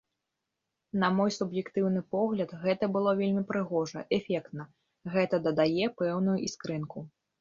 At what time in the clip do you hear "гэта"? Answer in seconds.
2.63-2.89, 5.17-5.35